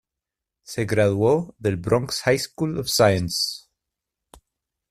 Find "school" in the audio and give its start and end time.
2.39-2.79